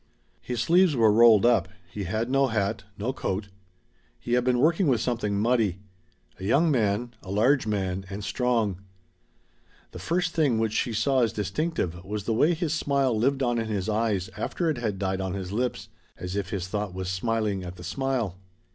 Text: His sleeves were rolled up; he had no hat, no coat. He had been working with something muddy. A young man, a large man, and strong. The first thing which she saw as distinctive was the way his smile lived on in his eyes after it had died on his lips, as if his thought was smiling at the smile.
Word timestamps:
His 0.41 0.59
sleeves 0.59 0.95
were 0.95 1.11
rolled 1.11 1.45
up; 1.45 1.67
he 1.91 2.05
had 2.05 2.27
no 2.27 2.47
hat, 2.47 2.85
no 2.97 3.13
coat. 3.13 3.49
He 4.19 4.33
had 4.33 4.43
been 4.43 4.57
working 4.57 4.87
with 4.87 4.99
something 4.99 5.37
muddy. 5.37 5.77
A 6.39 6.43
young 6.43 6.71
man, 6.71 7.13
a 7.21 7.29
large 7.29 7.67
man, 7.67 8.05
and 8.09 8.23
strong. 8.23 8.81
The 9.91 9.99
first 9.99 10.33
thing 10.33 10.57
which 10.57 10.73
she 10.73 10.91
saw 10.91 11.21
as 11.21 11.31
distinctive 11.33 12.03
was 12.03 12.23
the 12.23 12.33
way 12.33 12.55
his 12.55 12.73
smile 12.73 13.15
lived 13.15 13.43
on 13.43 13.59
in 13.59 13.67
his 13.67 13.87
eyes 13.89 14.31
after 14.35 14.71
it 14.71 14.79
had 14.79 14.97
died 14.97 15.21
on 15.21 15.35
his 15.35 15.51
lips, 15.51 15.89
as 16.17 16.35
if 16.35 16.49
his 16.49 16.67
thought 16.67 16.95
was 16.95 17.07
smiling 17.07 17.63
at 17.63 17.75
the 17.75 17.83
smile. 17.83 18.39